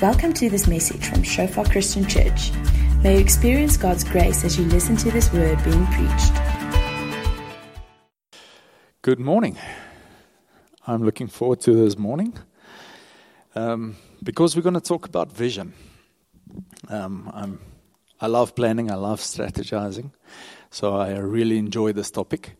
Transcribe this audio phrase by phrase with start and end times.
[0.00, 2.52] Welcome to this message from Shofar Christian Church.
[3.02, 6.32] May you experience God's grace as you listen to this word being preached.
[9.02, 9.58] Good morning.
[10.86, 12.32] I'm looking forward to this morning
[13.56, 15.72] um, because we're going to talk about vision.
[16.88, 17.58] Um,
[18.20, 20.12] I love planning, I love strategizing,
[20.70, 22.56] so I really enjoy this topic.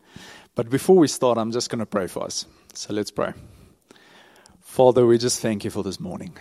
[0.56, 2.46] But before we start, I'm just going to pray for us.
[2.74, 3.32] So let's pray.
[4.60, 6.36] Father, we just thank you for this morning.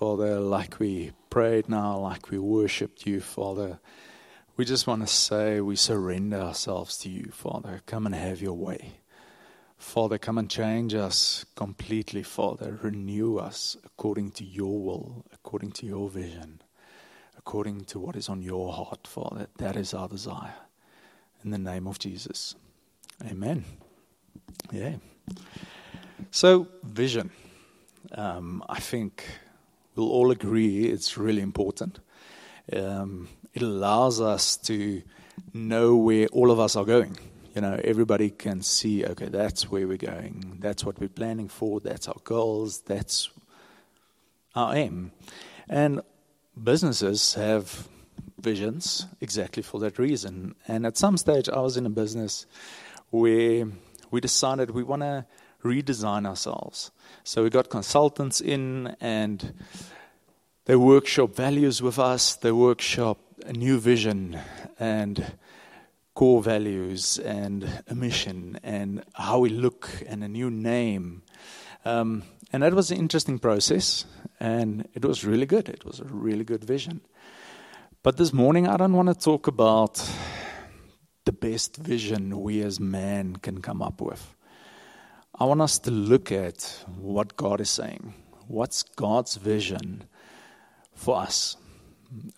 [0.00, 3.78] Father, like we prayed now, like we worshiped you, Father,
[4.56, 7.82] we just want to say we surrender ourselves to you, Father.
[7.84, 8.94] Come and have your way.
[9.76, 12.78] Father, come and change us completely, Father.
[12.80, 16.62] Renew us according to your will, according to your vision,
[17.36, 19.48] according to what is on your heart, Father.
[19.58, 20.54] That is our desire.
[21.44, 22.54] In the name of Jesus.
[23.30, 23.66] Amen.
[24.72, 24.94] Yeah.
[26.30, 27.30] So, vision.
[28.12, 29.26] Um, I think
[29.94, 32.00] we'll all agree it's really important.
[32.72, 35.02] Um, it allows us to
[35.52, 37.18] know where all of us are going.
[37.54, 40.58] You know, everybody can see, okay, that's where we're going.
[40.60, 41.80] That's what we're planning for.
[41.80, 42.82] That's our goals.
[42.82, 43.30] That's
[44.54, 45.10] our aim.
[45.68, 46.02] And
[46.62, 47.88] businesses have
[48.38, 50.54] visions exactly for that reason.
[50.68, 52.46] And at some stage, I was in a business
[53.10, 53.66] where
[54.10, 55.26] we decided we want to
[55.62, 56.90] redesign ourselves.
[57.24, 59.54] So we got consultants in and
[60.64, 64.38] they workshop values with us, they workshop a new vision
[64.78, 65.32] and
[66.14, 71.22] core values and a mission and how we look and a new name.
[71.84, 74.04] Um, and that was an interesting process
[74.38, 75.68] and it was really good.
[75.68, 77.00] It was a really good vision.
[78.02, 80.02] But this morning, I don't want to talk about
[81.26, 84.34] the best vision we as man can come up with.
[85.38, 88.14] I want us to look at what God is saying.
[88.46, 90.04] What's God's vision
[90.94, 91.56] for us,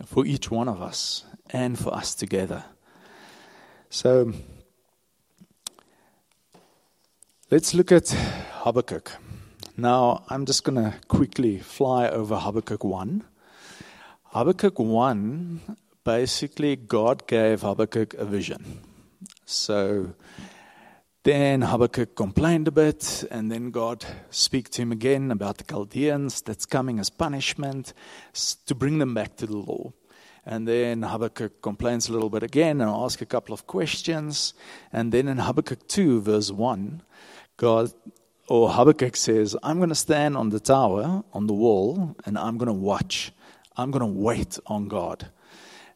[0.07, 2.65] for each one of us, and for us together?
[3.91, 4.33] So
[7.51, 8.11] let's look at
[8.63, 9.13] Habakkuk.
[9.77, 13.25] Now, I'm just going to quickly fly over Habakkuk 1.
[14.27, 18.81] Habakkuk 1, basically, God gave Habakkuk a vision.
[19.47, 20.15] So
[21.25, 26.43] then Habakkuk complained a bit, and then God speak to him again about the Chaldeans
[26.43, 27.93] that's coming as punishment
[28.67, 29.93] to bring them back to the law.
[30.45, 34.55] And then Habakkuk complains a little bit again and asks a couple of questions.
[34.93, 37.03] And then in Habakkuk 2, verse 1,
[37.57, 37.93] God
[38.49, 42.59] or Habakkuk says, I'm going to stand on the tower, on the wall, and I'm
[42.59, 43.33] going to watch.
[43.77, 45.29] I'm going to wait on God.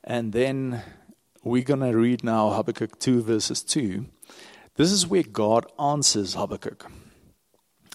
[0.05, 0.83] And then
[1.43, 4.07] we're going to read now Habakkuk 2, verses 2.
[4.77, 6.91] This is where God answers Habakkuk.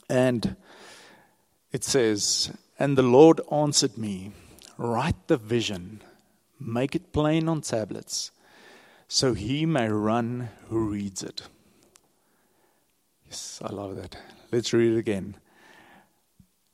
[0.09, 0.55] And
[1.71, 4.31] it says, And the Lord answered me,
[4.77, 6.01] Write the vision,
[6.59, 8.31] make it plain on tablets,
[9.07, 11.43] so he may run who reads it.
[13.27, 14.17] Yes, I love that.
[14.51, 15.35] Let's read it again.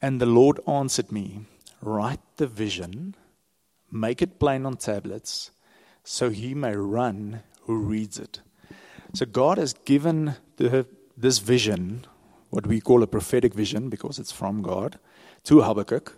[0.01, 1.41] And the Lord answered me,
[1.81, 3.13] Write the vision,
[3.91, 5.51] make it plain on tablets,
[6.03, 8.39] so he may run who reads it.
[9.17, 10.85] So God has given the,
[11.17, 12.05] this vision,
[12.51, 14.99] what we call a prophetic vision because it's from God,
[15.45, 16.15] to Habakkuk.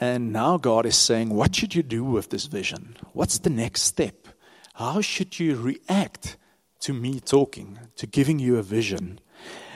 [0.00, 2.96] And now God is saying, What should you do with this vision?
[3.12, 4.28] What's the next step?
[4.72, 6.38] How should you react
[6.80, 9.20] to me talking, to giving you a vision?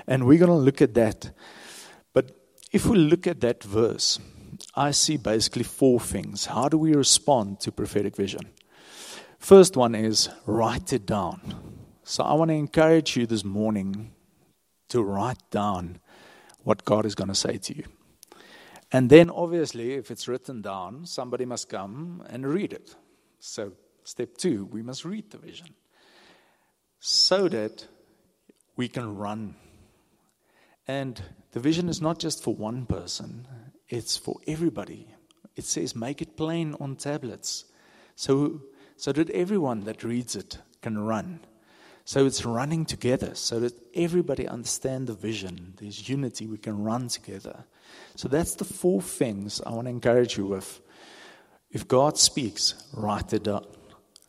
[0.07, 1.33] And we're going to look at that.
[2.15, 2.31] But
[2.73, 4.21] if we look at that verse,
[4.75, 6.47] I see basically four things.
[6.47, 8.49] How do we respond to prophetic vision?
[9.39, 11.68] First one is write it down.
[12.09, 14.13] So I want to encourage you this morning
[14.89, 15.99] to write down
[16.63, 17.85] what God is going to say to you.
[18.91, 22.97] And then, obviously, if it's written down, somebody must come and read it.
[23.41, 23.73] So,
[24.05, 25.75] step two, we must read the vision
[26.99, 27.87] so that
[28.75, 29.55] we can run.
[30.87, 33.47] And the vision is not just for one person,
[33.91, 35.09] it's for everybody.
[35.57, 37.67] It says, make it plain on tablets
[38.17, 38.63] so,
[38.97, 41.41] so that everyone that reads it can run.
[42.09, 45.75] So it's running together so that everybody understand the vision.
[45.77, 46.47] There's unity.
[46.47, 47.67] We can run together.
[48.17, 50.81] So that's the four things I want to encourage you with.
[51.71, 53.67] If God speaks, write it down.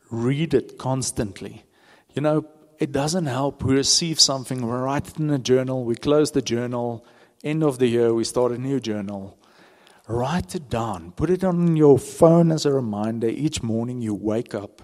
[0.09, 1.63] Read it constantly.
[2.13, 2.45] You know,
[2.79, 3.63] it doesn't help.
[3.63, 7.05] We receive something, we write it in a journal, we close the journal.
[7.45, 9.37] End of the year, we start a new journal.
[10.05, 11.13] Write it down.
[11.13, 13.29] Put it on your phone as a reminder.
[13.29, 14.81] Each morning you wake up.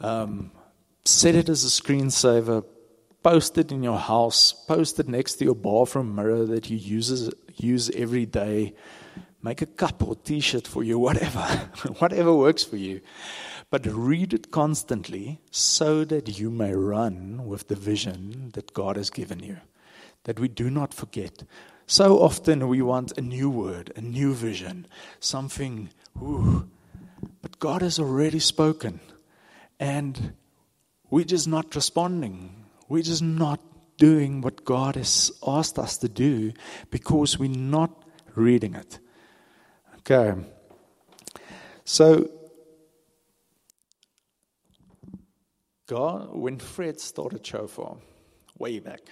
[0.00, 0.50] Um,
[1.04, 2.64] set it as a screensaver,
[3.22, 7.30] post it in your house, post it next to your bathroom mirror that you use,
[7.56, 8.74] use every day.
[9.42, 11.40] make a cup or t shirt for you, whatever,
[11.98, 13.00] whatever works for you.
[13.70, 19.10] But read it constantly so that you may run with the vision that God has
[19.10, 19.58] given you,
[20.24, 21.42] that we do not forget.
[21.86, 24.86] So often we want a new word, a new vision,
[25.20, 25.90] something,
[26.22, 26.68] ooh,
[27.40, 29.00] but God has already spoken.
[29.80, 30.34] And
[31.12, 32.64] we're just not responding.
[32.88, 33.60] We're just not
[33.98, 36.54] doing what God has asked us to do
[36.90, 37.90] because we're not
[38.34, 38.98] reading it.
[39.98, 40.32] Okay.
[41.84, 42.30] So,
[45.86, 47.98] God, when Fred started Shofar,
[48.58, 49.02] way back,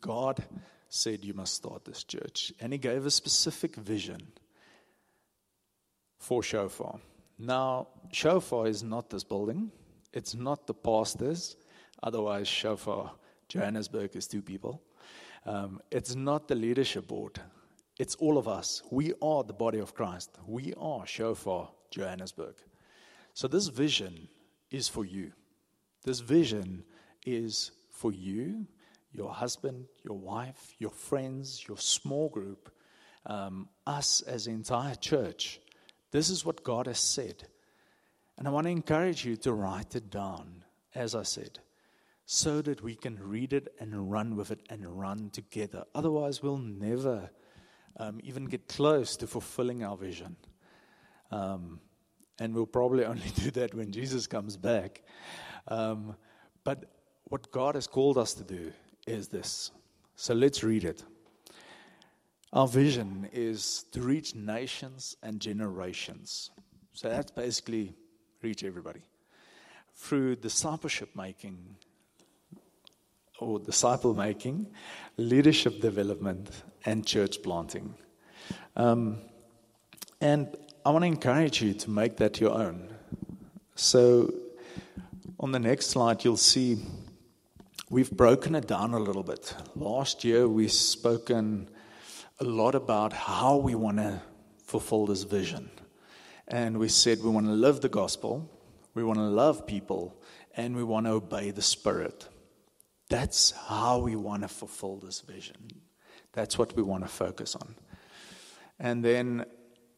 [0.00, 0.42] God
[0.88, 2.54] said, You must start this church.
[2.58, 4.28] And He gave a specific vision
[6.16, 7.00] for Shofar.
[7.38, 9.72] Now, Shofar is not this building,
[10.12, 11.56] it's not the pastors.
[12.02, 13.12] Otherwise, Shofar
[13.48, 14.82] Johannesburg is two people.
[15.46, 17.40] Um, it's not the leadership board,
[17.98, 18.82] it's all of us.
[18.90, 20.30] We are the body of Christ.
[20.46, 22.54] We are Shofar Johannesburg.
[23.34, 24.28] So, this vision
[24.70, 25.32] is for you.
[26.04, 26.84] This vision
[27.26, 28.66] is for you,
[29.12, 32.72] your husband, your wife, your friends, your small group,
[33.26, 35.60] um, us as entire church.
[36.10, 37.46] This is what God has said.
[38.40, 40.64] And I want to encourage you to write it down,
[40.96, 41.60] as I said
[42.32, 45.82] so that we can read it and run with it and run together.
[45.96, 47.28] Otherwise, we'll never
[47.96, 50.36] um, even get close to fulfilling our vision.
[51.32, 51.80] Um,
[52.38, 55.02] and we'll probably only do that when Jesus comes back.
[55.66, 56.14] Um,
[56.62, 56.84] but
[57.24, 58.72] what God has called us to do
[59.08, 59.72] is this.
[60.14, 61.02] So let's read it.
[62.52, 66.52] Our vision is to reach nations and generations.
[66.92, 67.96] So that's basically
[68.42, 69.00] reach everybody
[69.94, 71.76] through discipleship making
[73.38, 74.66] or disciple making,
[75.16, 76.50] leadership development,
[76.84, 77.94] and church planting.
[78.76, 79.18] Um,
[80.20, 80.54] and
[80.84, 82.94] I want to encourage you to make that your own.
[83.74, 84.32] So,
[85.38, 86.78] on the next slide, you'll see
[87.88, 89.54] we've broken it down a little bit.
[89.74, 91.70] Last year, we've spoken
[92.38, 94.20] a lot about how we want to
[94.64, 95.70] fulfill this vision.
[96.50, 98.50] And we said we want to live the gospel,
[98.94, 100.20] we want to love people,
[100.56, 102.28] and we want to obey the Spirit.
[103.08, 105.68] That's how we want to fulfill this vision.
[106.32, 107.76] That's what we want to focus on.
[108.80, 109.46] And then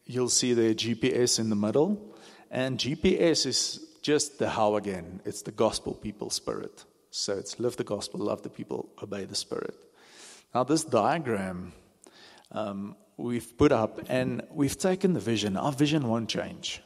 [0.05, 2.15] you'll see the GPS in the middle.
[2.51, 5.21] And GPS is just the how again.
[5.25, 6.85] It's the gospel people spirit.
[7.09, 9.75] So it's live the gospel, love the people, obey the spirit.
[10.53, 11.73] Now, this diagram
[12.53, 15.57] um, we've put up, and we've taken the vision.
[15.57, 16.81] Our vision won't change.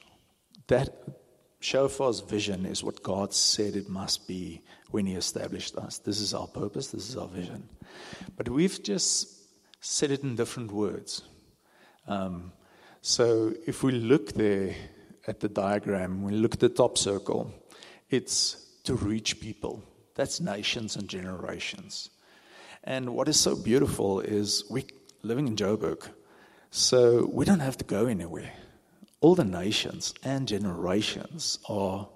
[0.68, 0.90] That
[1.62, 4.62] Shofar's vision is what God said it must be
[4.92, 6.00] when He established us.
[6.00, 7.68] This is our purpose, this is our vision.
[8.36, 9.34] But we've just
[9.80, 11.24] said it in different words.
[12.08, 12.52] Um,
[13.02, 14.76] so if we look there
[15.28, 17.54] at the diagram, we look at the top circle,
[18.10, 19.84] it's to reach people.
[20.16, 22.10] That's nations and generations.
[22.84, 24.86] And what is so beautiful is we
[25.28, 26.10] living in Joburg,
[26.72, 28.52] so we don't have to go anywhere
[29.20, 32.08] all the nations and generations are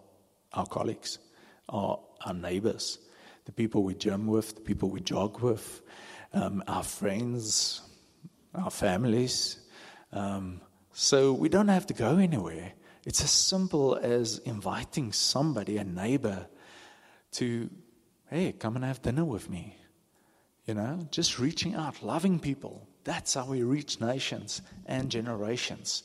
[0.53, 1.17] our colleagues,
[1.69, 2.99] are our neighbors,
[3.45, 5.81] the people we gym with, the people we jog with,
[6.33, 7.81] um, our friends,
[8.53, 9.57] our families.
[10.11, 10.61] Um,
[10.93, 12.73] so we don't have to go anywhere.
[13.05, 16.47] It's as simple as inviting somebody, a neighbor,
[17.33, 17.69] to,
[18.29, 19.77] hey, come and have dinner with me.
[20.65, 22.87] You know, just reaching out, loving people.
[23.03, 26.03] That's how we reach nations and generations.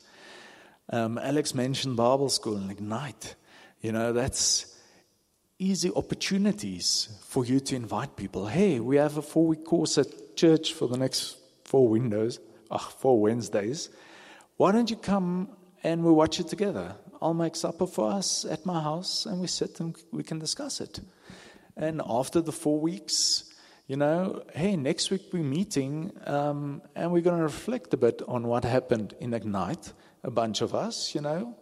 [0.91, 3.35] Um, Alex mentioned Bible school and Ignite.
[3.81, 4.75] You know, that's
[5.59, 8.47] easy opportunities for you to invite people.
[8.47, 12.39] Hey, we have a four week course at church for the next four windows,
[12.71, 13.91] uh, four Wednesdays.
[14.57, 15.49] Why don't you come
[15.83, 16.95] and we watch it together?
[17.21, 20.81] I'll make supper for us at my house and we sit and we can discuss
[20.81, 21.01] it.
[21.77, 23.53] And after the four weeks,
[23.87, 28.21] you know, hey, next week we're meeting um, and we're going to reflect a bit
[28.27, 29.93] on what happened in Ignite
[30.25, 31.57] a bunch of us, you know.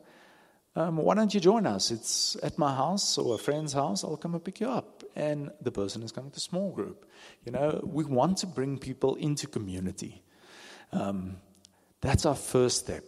[0.77, 1.91] Um, why don't you join us?
[1.91, 4.03] It's at my house or a friend's house.
[4.03, 5.05] I'll come and pick you up.
[5.15, 7.07] And the person is coming to small group.
[7.45, 10.25] You know, we want to bring people into community.
[10.93, 11.37] Um,
[12.01, 13.05] that's our first step.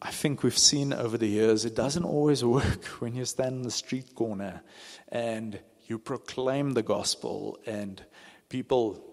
[0.00, 3.62] I think we've seen over the years it doesn't always work when you stand in
[3.62, 4.62] the street corner
[5.08, 8.02] and you proclaim the gospel and
[8.48, 9.04] people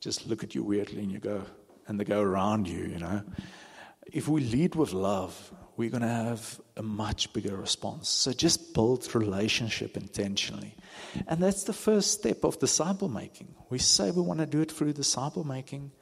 [0.00, 1.42] just look at you weirdly and you go
[1.86, 3.22] and they go around you, you know
[4.12, 8.08] if we lead with love, we're going to have a much bigger response.
[8.08, 10.76] So just build relationship intentionally.
[11.26, 13.54] And that's the first step of disciple making.
[13.70, 15.92] We say we want to do it through disciple making.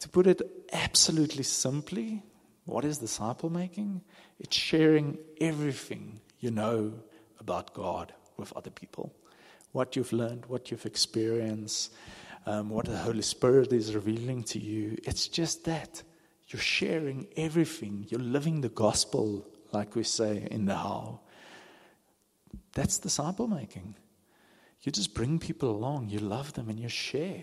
[0.00, 0.42] To put it
[0.72, 2.22] absolutely simply,
[2.64, 4.02] what is disciple making?
[4.40, 6.94] It's sharing everything you know
[7.38, 9.14] about God with other people.
[9.74, 11.92] What you've learned, what you've experienced,
[12.46, 14.96] um, what the Holy Spirit is revealing to you.
[15.02, 16.00] It's just that.
[16.46, 18.06] You're sharing everything.
[18.08, 21.22] You're living the gospel, like we say in the how.
[22.72, 23.96] That's disciple making.
[24.82, 27.42] You just bring people along, you love them, and you share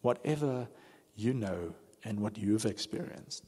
[0.00, 0.68] whatever
[1.16, 3.44] you know and what you've experienced.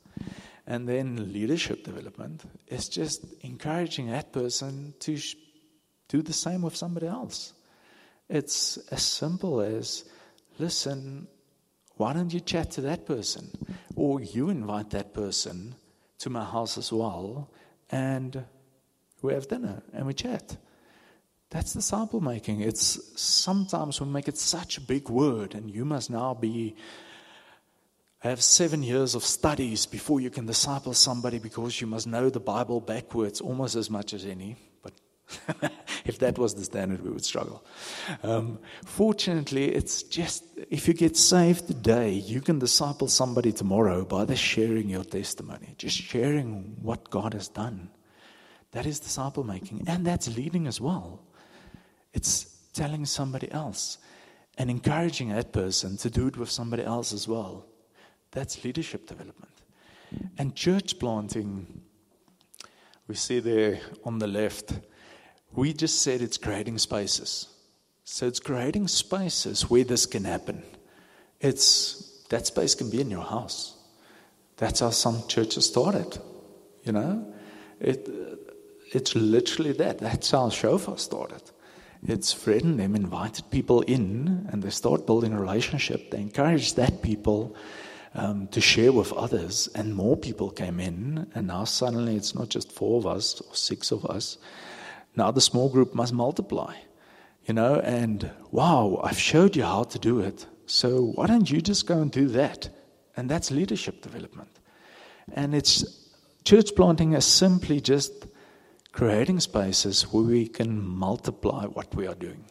[0.67, 5.37] And then leadership development is just encouraging that person to sh-
[6.09, 7.55] do the same with somebody else.
[8.29, 10.05] It's as simple as
[10.59, 11.29] listen,
[11.97, 13.51] why don't you chat to that person?
[13.97, 15.75] Or you invite that person
[16.19, 17.51] to my house as well,
[17.91, 18.45] and
[19.23, 20.57] we have dinner and we chat.
[21.51, 22.63] That's disciple making.
[22.63, 26.75] It's sometimes we make it such a big word, and you must now be
[28.19, 32.41] have seven years of studies before you can disciple somebody because you must know the
[32.41, 34.57] Bible backwards almost as much as any.
[36.05, 37.65] If that was the standard, we would struggle.
[38.23, 44.27] Um, fortunately, it's just if you get saved today, you can disciple somebody tomorrow by
[44.27, 47.89] the sharing your testimony, just sharing what God has done.
[48.73, 51.23] That is disciple making, and that's leading as well.
[52.13, 53.99] It's telling somebody else
[54.59, 57.67] and encouraging that person to do it with somebody else as well.
[58.31, 59.53] That's leadership development.
[60.39, 61.83] And church planting,
[63.09, 64.73] we see there on the left,
[65.55, 67.49] we just said it's creating spaces.
[68.05, 70.63] So it's creating spaces where this can happen.
[71.41, 73.77] It's that space can be in your house.
[74.57, 76.19] That's how some churches started.
[76.85, 77.35] You know?
[77.81, 78.09] It
[78.93, 79.99] it's literally that.
[79.99, 81.43] That's how Shofar started.
[82.07, 86.11] It's Fred and them invited people in and they start building a relationship.
[86.11, 87.57] They encourage that people
[88.15, 92.49] um, to share with others, and more people came in, and now suddenly it's not
[92.49, 94.39] just four of us or six of us.
[95.17, 96.75] Now the small group must multiply,
[97.47, 100.47] you know, and wow, I've showed you how to do it.
[100.67, 102.69] So why don't you just go and do that?
[103.17, 104.51] And that's leadership development.
[105.33, 105.85] And it's
[106.45, 108.27] church planting is simply just
[108.93, 112.45] creating spaces where we can multiply what we are doing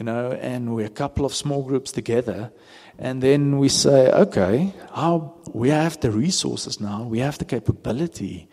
[0.00, 2.50] you know, and we're a couple of small groups together,
[2.98, 8.48] and then we say, okay, how we have the resources now, we have the capability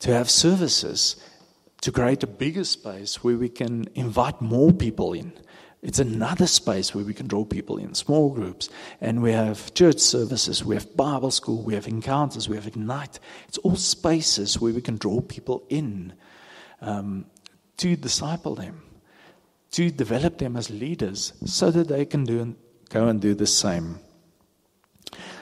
[0.00, 1.16] to have services
[1.82, 5.32] to create a bigger space where we can invite more people in.
[5.82, 8.68] It's another space where we can draw people in, small groups.
[9.00, 13.18] And we have church services, we have Bible school, we have encounters, we have Ignite.
[13.48, 16.12] It's all spaces where we can draw people in
[16.82, 17.24] um,
[17.78, 18.82] to disciple them
[19.72, 22.56] to develop them as leaders so that they can do and
[22.88, 24.00] go and do the same.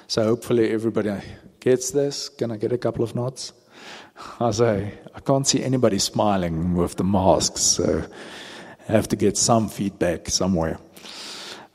[0.06, 1.20] So hopefully everybody
[1.60, 2.28] gets this.
[2.28, 3.52] Can I get a couple of nods?
[4.40, 8.04] I say, I can't see anybody smiling with the masks, so
[8.88, 10.78] I have to get some feedback somewhere.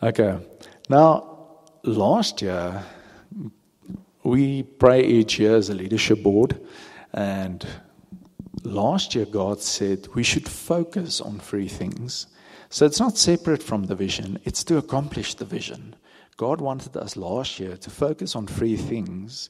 [0.01, 0.37] Okay.
[0.89, 2.83] Now, last year,
[4.23, 6.59] we pray each year as a leadership board,
[7.13, 7.65] and
[8.63, 12.27] last year God said we should focus on three things.
[12.69, 15.95] So it's not separate from the vision, it's to accomplish the vision.
[16.37, 19.49] God wanted us last year to focus on three things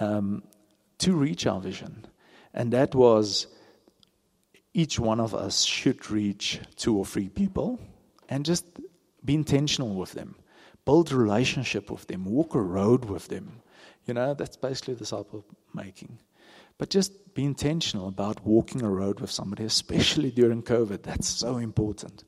[0.00, 0.42] um,
[0.98, 2.04] to reach our vision.
[2.58, 3.46] And that was
[4.74, 7.80] each one of us should reach two or three people
[8.28, 8.66] and just
[9.24, 10.34] be intentional with them,
[10.84, 13.62] build a relationship with them, walk a road with them.
[14.06, 16.18] You know, that's basically disciple making.
[16.76, 21.02] But just be intentional about walking a road with somebody, especially during COVID.
[21.02, 22.24] That's so important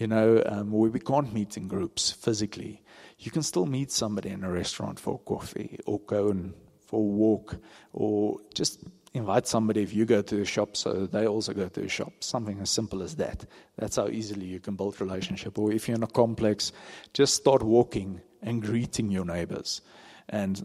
[0.00, 2.82] you know, um, where we can't meet in groups physically,
[3.18, 6.54] you can still meet somebody in a restaurant for coffee or go and
[6.86, 7.56] for a walk
[7.92, 8.80] or just
[9.12, 12.12] invite somebody if you go to a shop so they also go to a shop.
[12.20, 13.44] Something as simple as that.
[13.76, 15.58] That's how easily you can build relationship.
[15.58, 16.72] Or if you're in a complex,
[17.12, 19.80] just start walking and greeting your neighbors.
[20.28, 20.64] And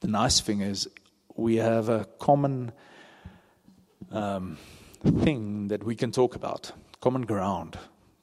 [0.00, 0.88] the nice thing is
[1.36, 2.72] we have a common
[4.10, 4.58] um,
[5.02, 7.78] thing that we can talk about, common ground.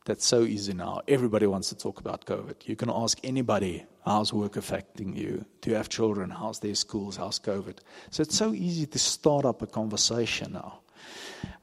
[0.06, 1.02] That's so easy now.
[1.08, 2.68] Everybody wants to talk about COVID.
[2.68, 5.46] You can ask anybody, how's work affecting you?
[5.62, 6.30] Do you have children?
[6.30, 7.16] How's their schools?
[7.16, 7.78] How's COVID?
[8.10, 10.80] So it's so easy to start up a conversation now.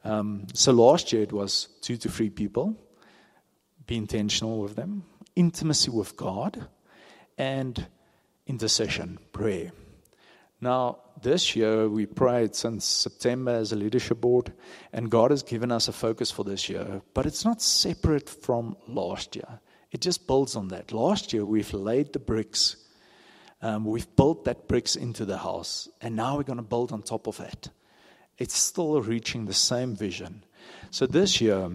[0.03, 2.75] Um, so last year it was two to three people.
[3.85, 5.03] Be intentional with them.
[5.35, 6.67] Intimacy with God
[7.37, 7.85] and
[8.47, 9.71] intercession, prayer.
[10.61, 14.53] Now, this year we prayed since September as a leadership board,
[14.93, 18.77] and God has given us a focus for this year, but it's not separate from
[18.87, 19.59] last year.
[19.91, 20.91] It just builds on that.
[20.91, 22.77] Last year we've laid the bricks
[23.63, 27.03] Um, we've built that bricks into the house, and now we're going to build on
[27.03, 27.69] top of it.
[28.37, 30.43] It's still reaching the same vision.
[30.89, 31.69] So this year,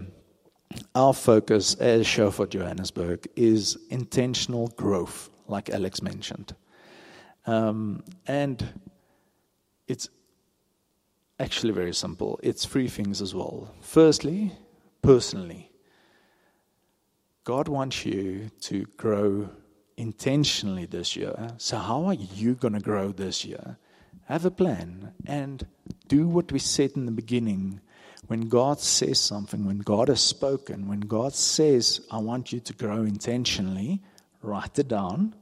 [0.95, 6.57] our focus as for Johannesburg is intentional growth, like Alex mentioned.
[7.47, 8.67] Um, and
[9.87, 10.09] it's
[11.39, 12.41] actually very simple.
[12.43, 13.73] It's three things as well.
[13.81, 14.53] Firstly,
[15.03, 15.71] personally,
[17.45, 19.49] God wants you to grow
[19.97, 21.55] intentionally this year.
[21.59, 23.79] So, how are you going to grow this year?
[24.25, 25.65] Have a plan and
[26.09, 27.81] do what we said in the beginning.
[28.27, 32.73] When God says something, when God has spoken, when God says, I want you to
[32.73, 34.03] grow intentionally,
[34.43, 35.37] write it down,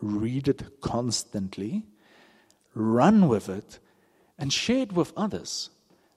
[0.00, 1.86] read it constantly,
[2.74, 3.78] run with it,
[4.38, 5.70] and share it with others.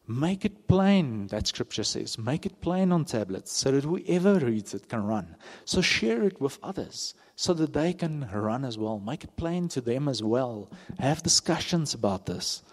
[0.07, 2.17] Make it plain, that scripture says.
[2.17, 5.35] Make it plain on tablets so that whoever reads it can run.
[5.65, 8.99] So share it with others so that they can run as well.
[8.99, 10.71] Make it plain to them as well.
[10.97, 12.63] Have discussions about this.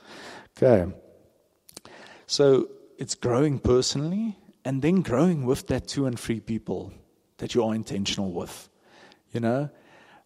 [0.56, 0.92] Okay.
[2.26, 2.68] So
[2.99, 6.92] it's growing personally and then growing with that two and three people
[7.38, 8.68] that you are intentional with.
[9.32, 9.70] You know,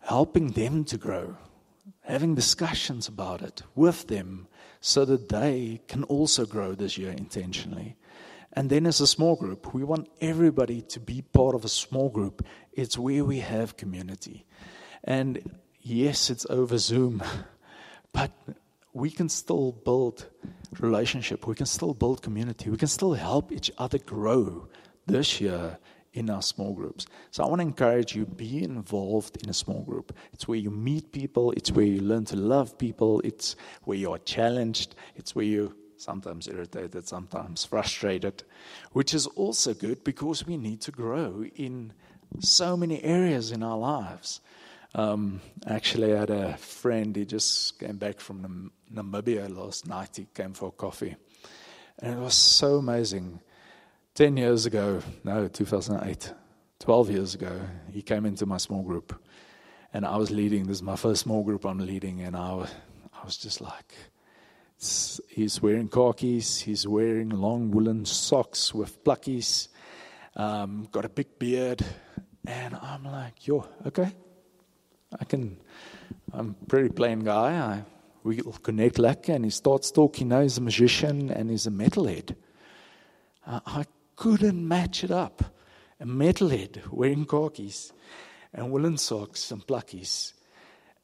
[0.08, 1.36] helping them to grow,
[2.00, 4.48] having discussions about it with them
[4.80, 7.94] so that they can also grow this year intentionally.
[8.54, 12.08] And then, as a small group, we want everybody to be part of a small
[12.08, 12.42] group.
[12.72, 14.46] It's where we have community.
[15.04, 17.22] And yes, it's over Zoom,
[18.14, 18.32] but
[18.94, 20.26] we can still build
[20.80, 21.46] relationship.
[21.46, 22.70] We can still build community.
[22.70, 24.68] We can still help each other grow
[25.06, 25.78] this year
[26.18, 27.06] in our small groups.
[27.30, 30.16] So I want to encourage you be involved in a small group.
[30.32, 34.12] It's where you meet people, it's where you learn to love people, it's where you
[34.12, 38.42] are challenged, it's where you sometimes irritated, sometimes frustrated,
[38.92, 41.92] which is also good because we need to grow in
[42.40, 44.40] so many areas in our lives.
[44.94, 50.16] Um, actually, I had a friend, he just came back from Namibia last night.
[50.16, 51.14] He came for coffee.
[52.00, 53.40] And it was so amazing.
[54.18, 56.34] 10 years ago, no, 2008,
[56.80, 57.60] 12 years ago,
[57.92, 59.14] he came into my small group.
[59.94, 62.68] And I was leading, this is my first small group I'm leading, and I was,
[63.14, 63.94] I was just like,
[65.28, 69.68] he's wearing khakis, he's wearing long woolen socks with plakkies,
[70.34, 71.84] um, got a big beard,
[72.44, 74.10] and I'm like, yo, okay,
[75.16, 75.58] I can,
[76.32, 77.52] I'm a pretty plain guy.
[77.54, 77.84] I,
[78.24, 82.34] we'll connect like, and he starts talking, Now he's a magician and he's a metalhead.
[83.46, 83.84] I
[84.18, 85.44] couldn't match it up.
[86.00, 87.92] A metalhead wearing khakis
[88.52, 90.32] and woolen socks and plakkies.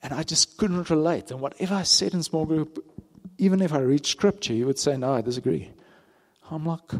[0.03, 1.31] And I just couldn't relate.
[1.31, 2.85] And whatever I said in small group,
[3.38, 5.70] even if I read scripture, he would say, No, I disagree.
[6.50, 6.90] I'm like,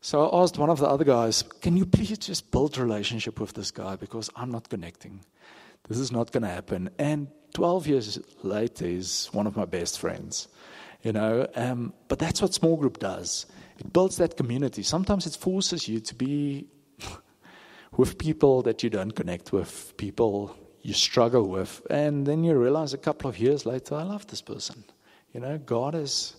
[0.00, 3.40] so I asked one of the other guys, Can you please just build a relationship
[3.40, 5.20] with this guy because I'm not connecting?
[5.88, 6.90] This is not going to happen.
[6.98, 10.48] And 12 years later, he's one of my best friends.
[11.02, 13.46] You know, um, but that's what small group does.
[13.80, 14.82] It builds that community.
[14.82, 16.66] Sometimes it forces you to be
[17.96, 22.92] with people that you don't connect with, people you struggle with, and then you realize
[22.94, 24.84] a couple of years later, I love this person.
[25.32, 26.34] You know, God has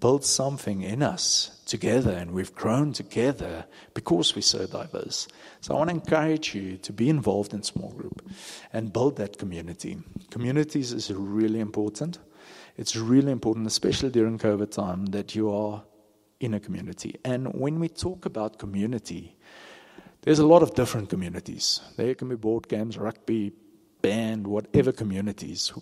[0.00, 5.28] built something in us together, and we've grown together because we're so diverse.
[5.60, 8.28] So I want to encourage you to be involved in small group
[8.72, 9.98] and build that community.
[10.30, 12.18] Communities is really important.
[12.76, 15.84] It's really important, especially during COVID time, that you are
[16.42, 17.16] in a community.
[17.24, 19.36] And when we talk about community,
[20.22, 21.80] there's a lot of different communities.
[21.96, 23.52] There can be board games, rugby,
[24.02, 25.72] band, whatever communities.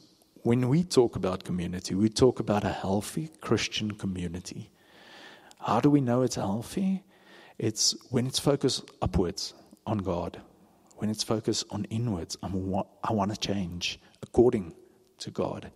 [0.42, 4.70] When we talk about community, we talk about a healthy Christian community.
[5.59, 7.05] How do we know it's healthy?
[7.59, 9.55] It's when it's focused upwards
[9.87, 10.40] on God,
[10.96, 12.38] when it's focused on inwards.
[12.42, 14.75] I'm, I want to change according
[15.18, 15.70] to God,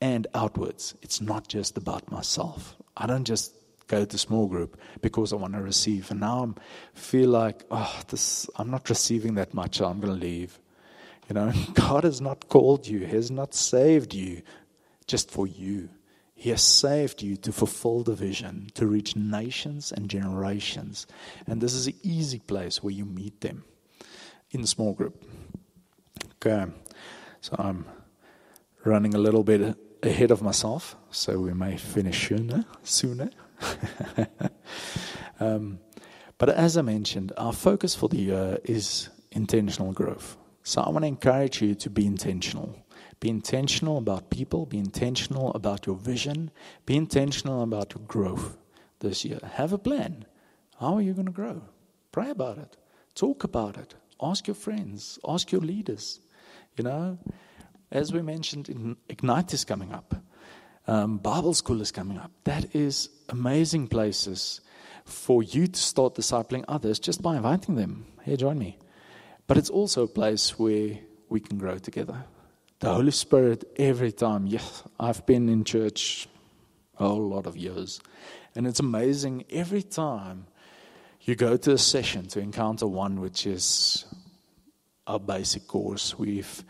[0.00, 0.94] and outwards.
[1.02, 2.76] It's not just about myself.
[2.96, 3.54] I don't just
[3.88, 6.10] go to small group because I want to receive.
[6.10, 10.14] And now I feel like, oh, this, I'm not receiving that much, so I'm going
[10.14, 10.60] to leave.
[11.28, 14.42] You know, God has not called you, He has not saved you
[15.06, 15.88] just for you.
[16.34, 21.08] He has saved you to fulfill the vision, to reach nations and generations.
[21.48, 23.64] And this is an easy place where you meet them
[24.52, 25.20] in small group.
[26.36, 26.70] Okay,
[27.40, 27.86] so I'm
[28.84, 32.64] running a little bit ahead of myself, so we may finish sooner.
[32.84, 33.30] sooner.
[35.40, 35.78] um,
[36.38, 40.36] but as I mentioned, our focus for the year is intentional growth.
[40.62, 42.84] So I want to encourage you to be intentional.
[43.20, 46.50] Be intentional about people, be intentional about your vision,
[46.86, 48.56] be intentional about your growth
[49.00, 49.40] this year.
[49.54, 50.24] Have a plan.
[50.78, 51.62] How are you going to grow?
[52.12, 52.76] Pray about it.
[53.14, 53.94] Talk about it.
[54.20, 56.20] Ask your friends, ask your leaders.
[56.76, 57.18] You know,
[57.90, 60.14] as we mentioned, Ignite is coming up.
[60.86, 62.30] Um, Bible school is coming up.
[62.44, 64.60] That is amazing places
[65.04, 68.06] for you to start discipling others just by inviting them.
[68.24, 68.78] Here, join me.
[69.46, 72.24] But it's also a place where we can grow together.
[72.80, 76.28] The Holy Spirit, every time, yes, I've been in church
[76.98, 78.00] a whole lot of years,
[78.54, 80.46] and it's amazing every time
[81.22, 84.04] you go to a session to encounter one which is
[85.06, 86.18] our basic course.
[86.18, 86.64] We've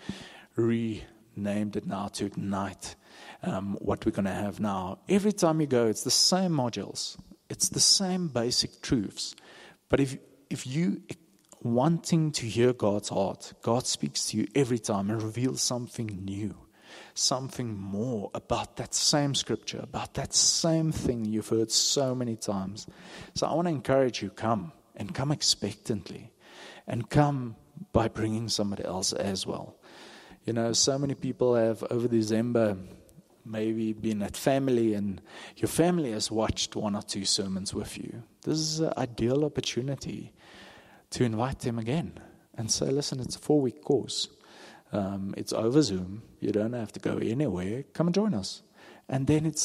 [0.57, 2.95] renamed it now to Ignite.
[3.43, 4.99] Um, what we're going to have now.
[5.09, 7.17] Every time you go, it's the same modules,
[7.49, 9.35] it's the same basic truths.
[9.89, 10.19] But if
[10.51, 11.03] if you
[11.63, 16.57] wanting to hear God's heart, God speaks to you every time and reveals something new,
[17.15, 22.87] something more about that same scripture, about that same thing you've heard so many times.
[23.35, 26.33] So I want to encourage you come and come expectantly
[26.87, 27.57] and come
[27.93, 29.77] by bringing somebody else as well.
[30.45, 32.77] You know, so many people have over December
[33.49, 35.21] maybe been at family and
[35.57, 38.23] your family has watched one or two sermons with you.
[38.43, 40.33] This is an ideal opportunity
[41.11, 42.21] to invite them again
[42.57, 44.29] and say, listen, it's a four week course.
[44.93, 46.23] Um, it's over Zoom.
[46.41, 47.85] You don't have to go anywhere.
[47.93, 48.63] Come and join us.
[49.09, 49.59] And then it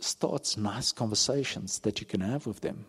[0.00, 2.86] starts nice conversations that you can have with them,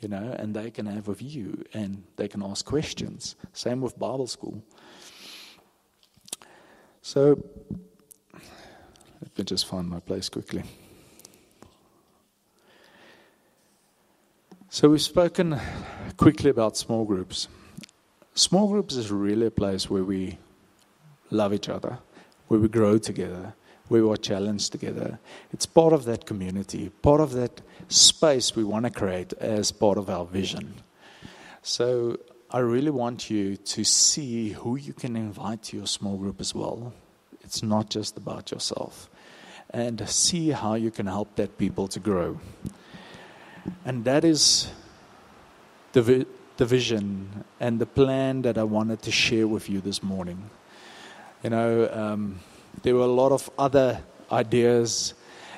[0.00, 3.36] you know, and they can have with you and they can ask questions.
[3.52, 4.62] Same with Bible school.
[7.02, 7.40] So,
[9.38, 10.62] me just find my place quickly.
[14.68, 15.58] So, we've spoken
[16.16, 17.48] quickly about small groups.
[18.34, 20.38] Small groups is really a place where we
[21.30, 21.98] love each other,
[22.48, 23.54] where we grow together,
[23.88, 25.18] where we are challenged together.
[25.52, 29.98] It's part of that community, part of that space we want to create as part
[29.98, 30.74] of our vision.
[31.62, 32.18] So
[32.50, 36.54] I really want you to see who you can invite to your small group as
[36.54, 36.92] well.
[37.42, 39.08] It's not just about yourself.
[39.70, 42.40] And see how you can help that people to grow.
[43.84, 44.70] And that is
[45.92, 46.26] the, vi-
[46.56, 50.50] the vision and the plan that I wanted to share with you this morning.
[51.42, 52.40] You know, um,
[52.82, 54.00] there were a lot of other
[54.30, 55.14] ideas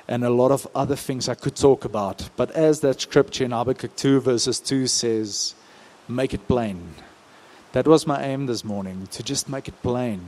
[0.08, 2.30] and a lot of other things I could talk about.
[2.36, 5.54] But as that scripture in Habakkuk 2, verses 2 says,
[6.08, 6.94] make it plain.
[7.72, 10.20] That was my aim this morning, to just make it plain.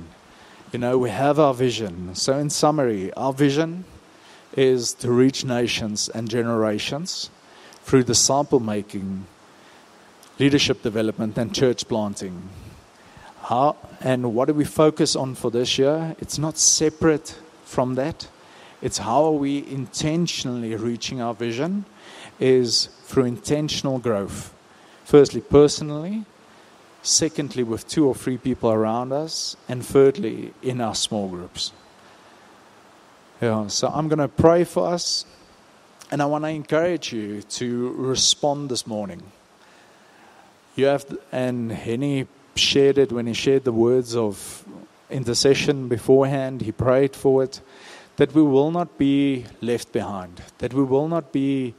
[0.73, 2.15] You know, we have our vision.
[2.15, 3.85] So, in summary, our vision
[4.57, 7.29] is to reach nations and generations
[7.83, 9.27] through disciple making,
[10.39, 12.49] leadership development, and church planting.
[13.43, 16.15] How and what do we focus on for this year?
[16.21, 18.29] It's not separate from that.
[18.81, 21.85] It's how are we intentionally reaching our vision
[22.39, 24.55] is through intentional growth.
[25.05, 26.27] Firstly, personally,
[27.03, 31.73] secondly, with two or three people around us, and thirdly, in our small groups.
[33.41, 35.25] Yeah, so I'm going to pray for us,
[36.11, 39.23] and I want to encourage you to respond this morning.
[40.77, 44.65] You have, and Henny shared it when he shared the words of
[45.09, 46.63] intercession beforehand.
[46.63, 47.61] He prayed for it
[48.17, 51.75] that we will not be left behind, that we will not be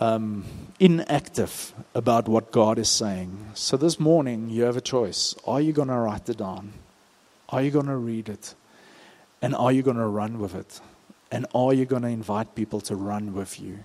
[0.00, 0.44] um,
[0.80, 3.50] inactive about what God is saying.
[3.54, 5.34] So this morning, you have a choice.
[5.46, 6.72] Are you going to write it down?
[7.50, 8.54] Are you going to read it?
[9.42, 10.80] And are you going to run with it?
[11.30, 13.80] And are you going to invite people to run with you?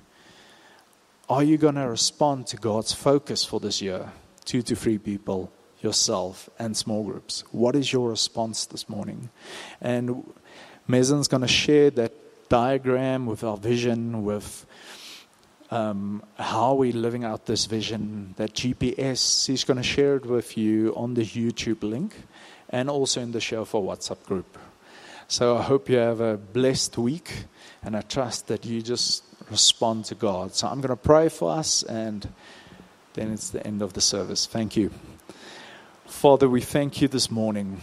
[1.29, 4.11] Are you going to respond to God's focus for this year?
[4.45, 5.51] Two to three people
[5.81, 7.43] yourself and small groups.
[7.51, 9.29] What is your response this morning?
[9.81, 10.33] And
[10.87, 12.13] Maison's going to share that
[12.49, 14.65] diagram with our vision, with
[15.75, 19.49] um, how are we're living out this vision, that GPS.
[19.49, 22.15] is going to share it with you on the YouTube link
[22.69, 24.57] and also in the Shofar WhatsApp group.
[25.27, 27.45] So I hope you have a blessed week,
[27.83, 30.53] and I trust that you just respond to God.
[30.53, 32.25] So I'm going to pray for us, and
[33.13, 34.45] then it's the end of the service.
[34.45, 34.91] Thank you.
[36.05, 37.81] Father, we thank you this morning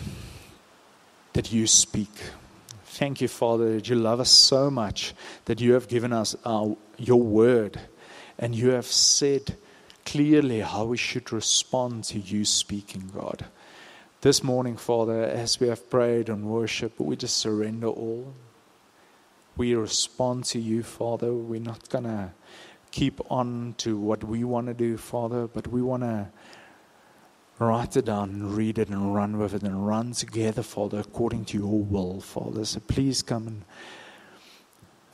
[1.34, 2.10] that you speak.
[2.92, 5.14] Thank you, Father, that you love us so much
[5.46, 7.80] that you have given us our, your word
[8.38, 9.56] and you have said
[10.04, 13.46] clearly how we should respond to you speaking, God.
[14.20, 18.34] This morning, Father, as we have prayed and worshiped, we just surrender all.
[19.56, 21.32] We respond to you, Father.
[21.32, 22.32] We're not going to
[22.90, 26.28] keep on to what we want to do, Father, but we want to
[27.58, 31.44] write it down and read it and run with it and run together, Father, according
[31.46, 32.64] to your will, Father.
[32.64, 33.64] So please come and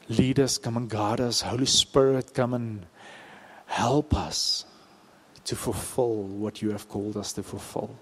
[0.09, 1.43] lead us, come and guide us.
[1.43, 2.87] Holy Spirit, come and
[3.67, 4.65] help us
[5.45, 7.99] to fulfill what you have called us to fulfill.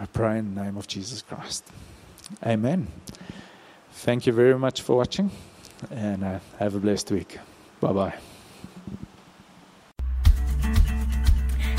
[0.00, 1.64] I pray in the name of Jesus Christ.
[2.46, 2.86] Amen.
[3.92, 5.30] Thank you very much for watching
[5.90, 7.38] and uh, have a blessed week.
[7.80, 8.27] Bye bye.